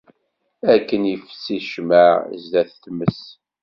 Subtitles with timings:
[0.73, 2.09] Akken ifessi ccmaɛ
[2.43, 3.21] sdat tmes.